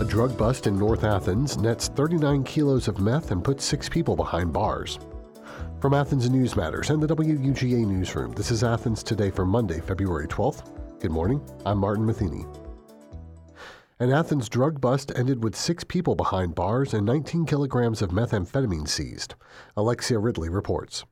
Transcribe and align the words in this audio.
A 0.00 0.04
drug 0.04 0.36
bust 0.36 0.66
in 0.66 0.76
North 0.76 1.04
Athens 1.04 1.56
nets 1.56 1.86
39 1.86 2.42
kilos 2.42 2.88
of 2.88 2.98
meth 2.98 3.30
and 3.30 3.44
puts 3.44 3.64
six 3.64 3.88
people 3.88 4.16
behind 4.16 4.52
bars. 4.52 4.98
From 5.80 5.94
Athens 5.94 6.28
News 6.28 6.56
Matters 6.56 6.90
and 6.90 7.00
the 7.00 7.06
WUGA 7.06 7.86
Newsroom, 7.86 8.32
this 8.32 8.50
is 8.50 8.64
Athens 8.64 9.04
Today 9.04 9.30
for 9.30 9.46
Monday, 9.46 9.80
February 9.80 10.26
12th. 10.26 11.00
Good 11.00 11.12
morning, 11.12 11.40
I'm 11.64 11.78
Martin 11.78 12.04
Matheny. 12.04 12.44
An 14.00 14.10
Athens 14.10 14.48
drug 14.48 14.80
bust 14.80 15.12
ended 15.14 15.44
with 15.44 15.54
six 15.54 15.84
people 15.84 16.16
behind 16.16 16.56
bars 16.56 16.92
and 16.92 17.06
19 17.06 17.46
kilograms 17.46 18.02
of 18.02 18.10
methamphetamine 18.10 18.88
seized. 18.88 19.36
Alexia 19.76 20.18
Ridley 20.18 20.48
reports. 20.48 21.04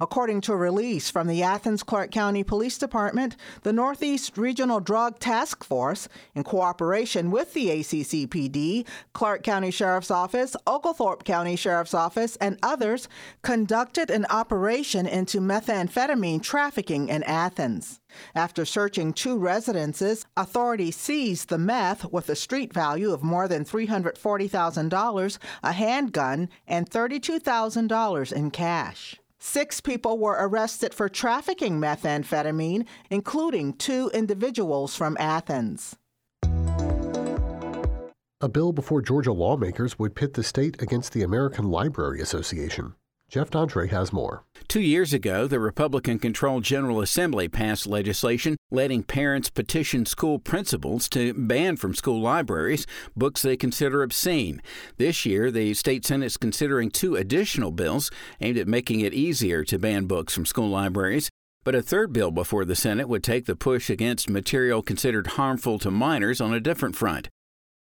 According 0.00 0.42
to 0.42 0.52
a 0.52 0.56
release 0.56 1.10
from 1.10 1.26
the 1.26 1.42
Athens 1.42 1.82
Clarke 1.82 2.12
County 2.12 2.44
Police 2.44 2.78
Department, 2.78 3.36
the 3.62 3.72
Northeast 3.72 4.38
Regional 4.38 4.78
Drug 4.78 5.18
Task 5.18 5.64
Force, 5.64 6.08
in 6.36 6.44
cooperation 6.44 7.32
with 7.32 7.52
the 7.52 7.66
ACCPD, 7.66 8.86
Clarke 9.12 9.42
County 9.42 9.72
Sheriff's 9.72 10.12
Office, 10.12 10.54
Oglethorpe 10.68 11.24
County 11.24 11.56
Sheriff's 11.56 11.94
Office, 11.94 12.36
and 12.36 12.58
others, 12.62 13.08
conducted 13.42 14.08
an 14.08 14.24
operation 14.30 15.06
into 15.08 15.40
methamphetamine 15.40 16.42
trafficking 16.42 17.08
in 17.08 17.24
Athens. 17.24 17.98
After 18.36 18.64
searching 18.64 19.12
two 19.12 19.36
residences, 19.36 20.24
authorities 20.36 20.96
seized 20.96 21.48
the 21.48 21.58
meth 21.58 22.04
with 22.12 22.28
a 22.28 22.36
street 22.36 22.72
value 22.72 23.12
of 23.12 23.24
more 23.24 23.48
than 23.48 23.64
$340,000, 23.64 25.38
a 25.64 25.72
handgun, 25.72 26.48
and 26.68 26.88
$32,000 26.88 28.32
in 28.32 28.50
cash. 28.52 29.20
Six 29.40 29.80
people 29.80 30.18
were 30.18 30.36
arrested 30.38 30.92
for 30.92 31.08
trafficking 31.08 31.80
methamphetamine, 31.80 32.86
including 33.10 33.74
two 33.74 34.10
individuals 34.12 34.94
from 34.96 35.16
Athens. 35.18 35.96
A 38.40 38.48
bill 38.48 38.72
before 38.72 39.02
Georgia 39.02 39.32
lawmakers 39.32 39.98
would 39.98 40.14
pit 40.14 40.34
the 40.34 40.44
state 40.44 40.80
against 40.80 41.12
the 41.12 41.22
American 41.22 41.70
Library 41.70 42.20
Association. 42.20 42.94
Jeff 43.28 43.50
Dontre 43.50 43.90
has 43.90 44.10
more. 44.10 44.44
Two 44.68 44.80
years 44.80 45.12
ago, 45.12 45.46
the 45.46 45.60
Republican 45.60 46.18
controlled 46.18 46.64
General 46.64 47.02
Assembly 47.02 47.46
passed 47.46 47.86
legislation 47.86 48.56
letting 48.70 49.02
parents 49.02 49.50
petition 49.50 50.06
school 50.06 50.38
principals 50.38 51.10
to 51.10 51.34
ban 51.34 51.76
from 51.76 51.94
school 51.94 52.22
libraries 52.22 52.86
books 53.14 53.42
they 53.42 53.56
consider 53.56 54.02
obscene. 54.02 54.62
This 54.96 55.26
year, 55.26 55.50
the 55.50 55.74
state 55.74 56.06
Senate 56.06 56.26
is 56.26 56.36
considering 56.38 56.90
two 56.90 57.16
additional 57.16 57.70
bills 57.70 58.10
aimed 58.40 58.56
at 58.56 58.66
making 58.66 59.00
it 59.00 59.12
easier 59.12 59.62
to 59.64 59.78
ban 59.78 60.06
books 60.06 60.34
from 60.34 60.46
school 60.46 60.70
libraries. 60.70 61.28
But 61.64 61.74
a 61.74 61.82
third 61.82 62.14
bill 62.14 62.30
before 62.30 62.64
the 62.64 62.76
Senate 62.76 63.10
would 63.10 63.22
take 63.22 63.44
the 63.44 63.56
push 63.56 63.90
against 63.90 64.30
material 64.30 64.80
considered 64.80 65.26
harmful 65.26 65.78
to 65.80 65.90
minors 65.90 66.40
on 66.40 66.54
a 66.54 66.60
different 66.60 66.96
front. 66.96 67.28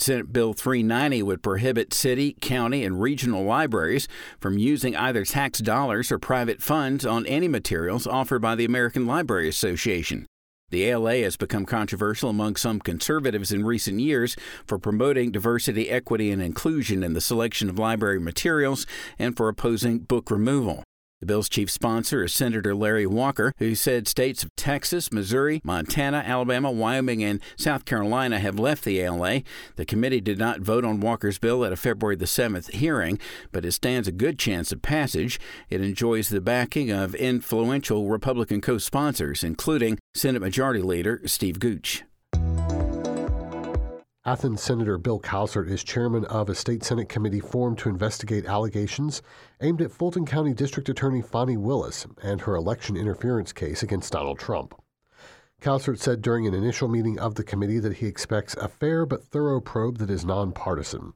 Senate 0.00 0.32
Bill 0.32 0.52
390 0.52 1.22
would 1.22 1.42
prohibit 1.42 1.92
city, 1.92 2.36
county, 2.40 2.84
and 2.84 3.00
regional 3.00 3.44
libraries 3.44 4.08
from 4.40 4.58
using 4.58 4.96
either 4.96 5.24
tax 5.24 5.58
dollars 5.60 6.10
or 6.12 6.18
private 6.18 6.62
funds 6.62 7.04
on 7.04 7.26
any 7.26 7.48
materials 7.48 8.06
offered 8.06 8.40
by 8.42 8.54
the 8.54 8.64
American 8.64 9.06
Library 9.06 9.48
Association. 9.48 10.26
The 10.70 10.84
ALA 10.84 11.22
has 11.22 11.36
become 11.38 11.64
controversial 11.64 12.28
among 12.28 12.56
some 12.56 12.78
conservatives 12.78 13.52
in 13.52 13.64
recent 13.64 14.00
years 14.00 14.36
for 14.66 14.78
promoting 14.78 15.30
diversity, 15.30 15.88
equity, 15.88 16.30
and 16.30 16.42
inclusion 16.42 17.02
in 17.02 17.14
the 17.14 17.22
selection 17.22 17.70
of 17.70 17.78
library 17.78 18.20
materials 18.20 18.86
and 19.18 19.34
for 19.34 19.48
opposing 19.48 20.00
book 20.00 20.30
removal. 20.30 20.84
The 21.20 21.26
bill's 21.26 21.48
chief 21.48 21.68
sponsor 21.68 22.22
is 22.22 22.32
Senator 22.32 22.76
Larry 22.76 23.06
Walker, 23.06 23.52
who 23.58 23.74
said 23.74 24.06
states 24.06 24.44
of 24.44 24.54
Texas, 24.54 25.10
Missouri, 25.10 25.60
Montana, 25.64 26.18
Alabama, 26.18 26.70
Wyoming, 26.70 27.24
and 27.24 27.40
South 27.56 27.84
Carolina 27.84 28.38
have 28.38 28.58
left 28.58 28.84
the 28.84 29.00
ALA. 29.00 29.42
The 29.74 29.84
committee 29.84 30.20
did 30.20 30.38
not 30.38 30.60
vote 30.60 30.84
on 30.84 31.00
Walker's 31.00 31.38
bill 31.38 31.64
at 31.64 31.72
a 31.72 31.76
February 31.76 32.14
the 32.14 32.26
7th 32.26 32.70
hearing, 32.70 33.18
but 33.50 33.64
it 33.64 33.72
stands 33.72 34.06
a 34.06 34.12
good 34.12 34.38
chance 34.38 34.70
of 34.70 34.80
passage. 34.80 35.40
It 35.68 35.80
enjoys 35.80 36.28
the 36.28 36.40
backing 36.40 36.92
of 36.92 37.16
influential 37.16 38.08
Republican 38.08 38.60
co 38.60 38.78
sponsors, 38.78 39.42
including 39.42 39.98
Senate 40.14 40.40
Majority 40.40 40.82
Leader 40.82 41.20
Steve 41.26 41.58
Gooch. 41.58 42.04
Athens 44.28 44.60
Senator 44.60 44.98
Bill 44.98 45.18
Cowsert 45.18 45.70
is 45.70 45.82
chairman 45.82 46.26
of 46.26 46.50
a 46.50 46.54
state 46.54 46.84
Senate 46.84 47.08
committee 47.08 47.40
formed 47.40 47.78
to 47.78 47.88
investigate 47.88 48.44
allegations 48.44 49.22
aimed 49.62 49.80
at 49.80 49.90
Fulton 49.90 50.26
County 50.26 50.52
District 50.52 50.86
Attorney 50.90 51.22
Fani 51.22 51.56
Willis 51.56 52.06
and 52.22 52.42
her 52.42 52.54
election 52.54 52.94
interference 52.94 53.54
case 53.54 53.82
against 53.82 54.12
Donald 54.12 54.38
Trump. 54.38 54.74
Cowsert 55.62 55.98
said 55.98 56.20
during 56.20 56.46
an 56.46 56.52
initial 56.52 56.88
meeting 56.88 57.18
of 57.18 57.36
the 57.36 57.42
committee 57.42 57.78
that 57.78 57.96
he 57.96 58.06
expects 58.06 58.54
a 58.56 58.68
fair 58.68 59.06
but 59.06 59.24
thorough 59.24 59.62
probe 59.62 59.96
that 59.96 60.10
is 60.10 60.26
nonpartisan. 60.26 61.14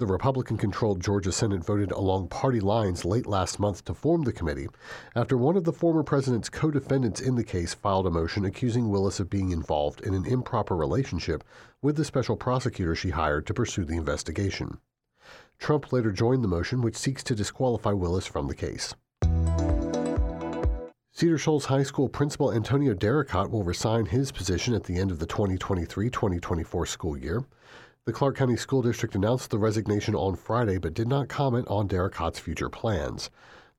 The 0.00 0.06
Republican 0.06 0.56
controlled 0.56 1.02
Georgia 1.02 1.30
Senate 1.30 1.62
voted 1.62 1.92
along 1.92 2.28
party 2.28 2.58
lines 2.58 3.04
late 3.04 3.26
last 3.26 3.60
month 3.60 3.84
to 3.84 3.92
form 3.92 4.22
the 4.22 4.32
committee 4.32 4.68
after 5.14 5.36
one 5.36 5.58
of 5.58 5.64
the 5.64 5.74
former 5.74 6.02
president's 6.02 6.48
co 6.48 6.70
defendants 6.70 7.20
in 7.20 7.34
the 7.34 7.44
case 7.44 7.74
filed 7.74 8.06
a 8.06 8.10
motion 8.10 8.46
accusing 8.46 8.88
Willis 8.88 9.20
of 9.20 9.28
being 9.28 9.50
involved 9.50 10.00
in 10.00 10.14
an 10.14 10.24
improper 10.24 10.74
relationship 10.74 11.44
with 11.82 11.96
the 11.96 12.04
special 12.06 12.34
prosecutor 12.34 12.94
she 12.94 13.10
hired 13.10 13.46
to 13.46 13.52
pursue 13.52 13.84
the 13.84 13.98
investigation. 13.98 14.78
Trump 15.58 15.92
later 15.92 16.12
joined 16.12 16.42
the 16.42 16.48
motion, 16.48 16.80
which 16.80 16.96
seeks 16.96 17.22
to 17.24 17.34
disqualify 17.34 17.92
Willis 17.92 18.26
from 18.26 18.48
the 18.48 18.54
case. 18.54 18.94
Cedar 21.12 21.36
Shoals 21.36 21.66
High 21.66 21.82
School 21.82 22.08
principal 22.08 22.54
Antonio 22.54 22.94
Derricott 22.94 23.50
will 23.50 23.64
resign 23.64 24.06
his 24.06 24.32
position 24.32 24.72
at 24.72 24.84
the 24.84 24.96
end 24.96 25.10
of 25.10 25.18
the 25.18 25.26
2023 25.26 26.08
2024 26.08 26.86
school 26.86 27.18
year. 27.18 27.44
The 28.06 28.14
Clarke 28.14 28.36
County 28.36 28.56
School 28.56 28.80
District 28.80 29.14
announced 29.14 29.50
the 29.50 29.58
resignation 29.58 30.14
on 30.14 30.34
Friday 30.34 30.78
but 30.78 30.94
did 30.94 31.06
not 31.06 31.28
comment 31.28 31.68
on 31.68 31.86
Derricott's 31.86 32.38
future 32.38 32.70
plans. 32.70 33.28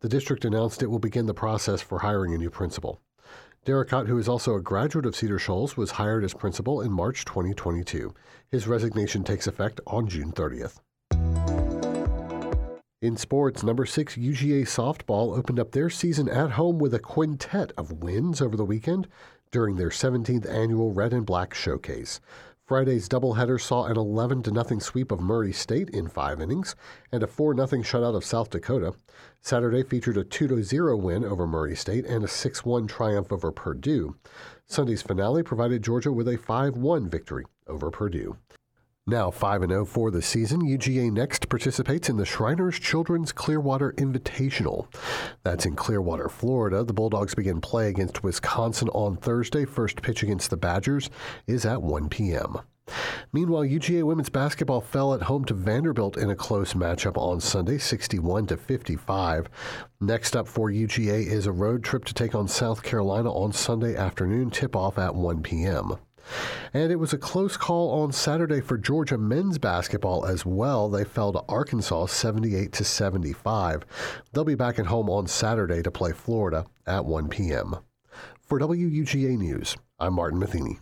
The 0.01 0.09
district 0.09 0.45
announced 0.45 0.83
it 0.83 0.91
will 0.91 0.99
begin 0.99 1.25
the 1.25 1.33
process 1.33 1.81
for 1.81 1.99
hiring 1.99 2.35
a 2.35 2.37
new 2.37 2.51
principal. 2.51 3.01
Derricott, 3.65 4.07
who 4.07 4.19
is 4.19 4.29
also 4.29 4.53
a 4.53 4.61
graduate 4.61 5.07
of 5.07 5.15
Cedar 5.15 5.39
Shoals, 5.39 5.75
was 5.75 5.91
hired 5.91 6.23
as 6.23 6.35
principal 6.35 6.81
in 6.81 6.91
March 6.91 7.25
2022. 7.25 8.13
His 8.47 8.67
resignation 8.67 9.23
takes 9.23 9.47
effect 9.47 9.81
on 9.87 10.07
June 10.07 10.31
30th. 10.31 10.81
In 13.01 13.17
sports, 13.17 13.63
number 13.63 13.87
six 13.87 14.15
UGA 14.15 14.61
softball 14.67 15.35
opened 15.35 15.59
up 15.59 15.71
their 15.71 15.89
season 15.89 16.29
at 16.29 16.51
home 16.51 16.77
with 16.77 16.93
a 16.93 16.99
quintet 16.99 17.71
of 17.75 18.03
wins 18.03 18.39
over 18.39 18.55
the 18.55 18.65
weekend 18.65 19.07
during 19.49 19.75
their 19.75 19.89
17th 19.89 20.47
annual 20.47 20.93
Red 20.93 21.11
and 21.11 21.25
Black 21.25 21.55
Showcase. 21.55 22.21
Friday's 22.65 23.09
doubleheader 23.09 23.59
saw 23.59 23.85
an 23.85 23.97
11 23.97 24.43
0 24.45 24.79
sweep 24.79 25.11
of 25.11 25.19
Murray 25.19 25.51
State 25.51 25.89
in 25.89 26.07
five 26.07 26.39
innings 26.39 26.75
and 27.11 27.21
a 27.23 27.27
4 27.27 27.55
0 27.55 27.67
shutout 27.81 28.15
of 28.15 28.23
South 28.23 28.49
Dakota. 28.49 28.93
Saturday 29.41 29.83
featured 29.83 30.17
a 30.17 30.23
2 30.23 30.63
0 30.63 30.95
win 30.97 31.25
over 31.25 31.45
Murray 31.45 31.75
State 31.75 32.05
and 32.05 32.23
a 32.23 32.27
6 32.27 32.65
1 32.65 32.87
triumph 32.87 33.31
over 33.31 33.51
Purdue. 33.51 34.15
Sunday's 34.67 35.01
finale 35.01 35.43
provided 35.43 35.83
Georgia 35.83 36.11
with 36.11 36.27
a 36.27 36.37
5 36.37 36.77
1 36.77 37.09
victory 37.09 37.45
over 37.67 37.91
Purdue. 37.91 38.37
Now 39.07 39.31
5 39.31 39.67
0 39.67 39.85
for 39.85 40.11
the 40.11 40.21
season, 40.21 40.61
UGA 40.61 41.11
next 41.11 41.49
participates 41.49 42.07
in 42.07 42.17
the 42.17 42.25
Shriners 42.25 42.77
Children's 42.77 43.31
Clearwater 43.31 43.93
Invitational. 43.93 44.93
That's 45.43 45.65
in 45.65 45.75
Clearwater, 45.75 46.29
Florida. 46.29 46.83
The 46.83 46.93
Bulldogs 46.93 47.33
begin 47.33 47.61
play 47.61 47.89
against 47.89 48.23
Wisconsin 48.23 48.89
on 48.89 49.17
Thursday. 49.17 49.65
First 49.65 50.03
pitch 50.03 50.21
against 50.21 50.51
the 50.51 50.57
Badgers 50.57 51.09
is 51.47 51.65
at 51.65 51.81
1 51.81 52.09
p.m. 52.09 52.59
Meanwhile, 53.33 53.63
UGA 53.63 54.03
women's 54.03 54.29
basketball 54.29 54.81
fell 54.81 55.15
at 55.15 55.23
home 55.23 55.45
to 55.45 55.55
Vanderbilt 55.55 56.15
in 56.15 56.29
a 56.29 56.35
close 56.35 56.75
matchup 56.75 57.17
on 57.17 57.39
Sunday, 57.39 57.79
61 57.79 58.45
to 58.47 58.57
55. 58.57 59.49
Next 59.99 60.35
up 60.35 60.47
for 60.47 60.69
UGA 60.69 61.25
is 61.25 61.47
a 61.47 61.51
road 61.51 61.83
trip 61.83 62.05
to 62.05 62.13
take 62.13 62.35
on 62.35 62.47
South 62.47 62.83
Carolina 62.83 63.33
on 63.33 63.51
Sunday 63.51 63.95
afternoon, 63.95 64.51
tip 64.51 64.75
off 64.75 64.99
at 64.99 65.15
1 65.15 65.41
p.m. 65.41 65.97
And 66.73 66.91
it 66.91 66.97
was 66.97 67.11
a 67.11 67.17
close 67.17 67.57
call 67.57 68.01
on 68.01 68.13
Saturday 68.13 68.61
for 68.61 68.77
Georgia 68.77 69.17
men's 69.17 69.57
basketball 69.57 70.25
as 70.25 70.45
well. 70.45 70.87
They 70.89 71.03
fell 71.03 71.33
to 71.33 71.43
Arkansas 71.49 72.05
78 72.05 72.71
to 72.71 72.85
75. 72.85 73.85
They'll 74.31 74.45
be 74.45 74.55
back 74.55 74.79
at 74.79 74.85
home 74.85 75.09
on 75.09 75.27
Saturday 75.27 75.81
to 75.83 75.91
play 75.91 76.13
Florida 76.13 76.65
at 76.87 77.03
1 77.03 77.27
p.m. 77.27 77.75
For 78.41 78.57
WUGA 78.59 79.37
News, 79.37 79.75
I'm 79.99 80.13
Martin 80.13 80.39
Matheny. 80.39 80.79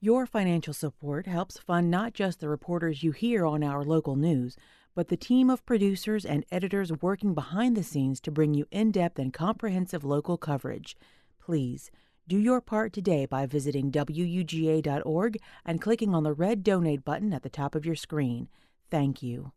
Your 0.00 0.26
financial 0.26 0.74
support 0.74 1.26
helps 1.26 1.58
fund 1.58 1.90
not 1.90 2.12
just 2.12 2.40
the 2.40 2.48
reporters 2.48 3.02
you 3.02 3.12
hear 3.12 3.46
on 3.46 3.64
our 3.64 3.82
local 3.82 4.14
news, 4.14 4.56
but 4.94 5.08
the 5.08 5.16
team 5.16 5.48
of 5.48 5.64
producers 5.64 6.24
and 6.24 6.44
editors 6.52 6.92
working 7.00 7.34
behind 7.34 7.76
the 7.76 7.82
scenes 7.82 8.20
to 8.20 8.30
bring 8.30 8.52
you 8.52 8.66
in 8.70 8.90
depth 8.90 9.18
and 9.18 9.32
comprehensive 9.32 10.04
local 10.04 10.36
coverage. 10.36 10.96
Please 11.40 11.90
do 12.28 12.36
your 12.36 12.60
part 12.60 12.92
today 12.92 13.24
by 13.24 13.46
visiting 13.46 13.90
WUGA.org 13.90 15.38
and 15.64 15.80
clicking 15.80 16.14
on 16.14 16.24
the 16.24 16.34
red 16.34 16.62
donate 16.62 17.02
button 17.02 17.32
at 17.32 17.42
the 17.42 17.48
top 17.48 17.74
of 17.74 17.86
your 17.86 17.96
screen. 17.96 18.48
Thank 18.90 19.22
you. 19.22 19.52